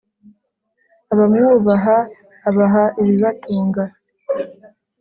abamwubaha 1.13 1.97
abaha 2.49 2.83
ibibatunga 3.01 3.83